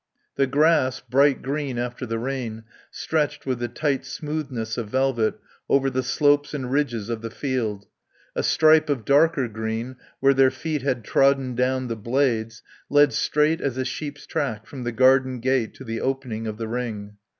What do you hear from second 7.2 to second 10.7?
the field. A stripe of darker green, where their